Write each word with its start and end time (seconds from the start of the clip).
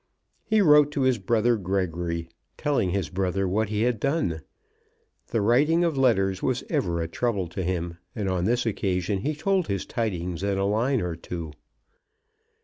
He 0.43 0.61
wrote 0.61 0.89
to 0.93 1.01
his 1.01 1.19
brother 1.19 1.57
Gregory, 1.57 2.27
telling 2.57 2.89
his 2.89 3.07
brother 3.09 3.47
what 3.47 3.69
he 3.69 3.83
had 3.83 3.99
done. 3.99 4.41
The 5.27 5.41
writing 5.41 5.83
of 5.83 5.95
letters 5.95 6.41
was 6.41 6.63
ever 6.71 7.03
a 7.03 7.07
trouble 7.07 7.47
to 7.49 7.61
him, 7.61 7.99
and 8.15 8.27
on 8.27 8.45
this 8.45 8.65
occasion 8.65 9.19
he 9.19 9.35
told 9.35 9.67
his 9.67 9.85
tidings 9.85 10.41
in 10.41 10.57
a 10.57 10.65
line 10.65 11.01
or 11.01 11.15
two. 11.15 11.53